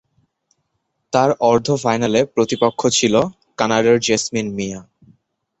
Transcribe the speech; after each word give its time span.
তার 1.13 1.29
অর্ধ-ফাইনালে 1.43 2.21
প্রতিপক্ষ 2.35 2.81
ছিল 2.97 3.15
কানাডার 3.59 3.97
জেসমিন 4.07 4.47
মিয়া। 4.57 4.79